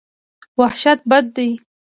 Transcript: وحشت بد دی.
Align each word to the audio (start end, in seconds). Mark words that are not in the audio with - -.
وحشت 0.59 0.99
بد 1.09 1.25
دی. 1.35 1.49